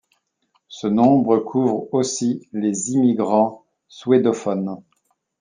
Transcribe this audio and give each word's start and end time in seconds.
Ce 0.67 0.87
nombre 0.87 1.37
couvre 1.37 1.87
aussi 1.93 2.49
les 2.53 2.89
immigrants 2.93 3.67
suédophones. 3.87 4.81